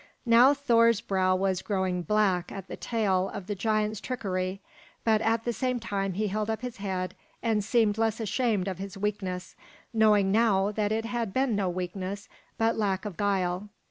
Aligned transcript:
Now 0.25 0.55
Thor's 0.55 0.99
brow 0.99 1.35
was 1.35 1.61
growing 1.61 2.01
black 2.01 2.51
at 2.51 2.67
this 2.67 2.79
tale 2.81 3.29
of 3.35 3.45
the 3.45 3.53
giant's 3.53 4.01
trickery, 4.01 4.59
but 5.03 5.21
at 5.21 5.43
the 5.43 5.53
same 5.53 5.79
time 5.79 6.13
he 6.13 6.25
held 6.29 6.49
up 6.49 6.61
his 6.63 6.77
head 6.77 7.13
and 7.43 7.63
seemed 7.63 7.99
less 7.99 8.19
ashamed 8.19 8.67
of 8.67 8.79
his 8.79 8.97
weakness, 8.97 9.55
knowing 9.93 10.31
now 10.31 10.71
that 10.71 10.91
it 10.91 11.05
had 11.05 11.33
been 11.35 11.55
no 11.55 11.69
weakness, 11.69 12.27
but 12.57 12.75
lack 12.77 13.05
of 13.05 13.15
guile. 13.15 13.69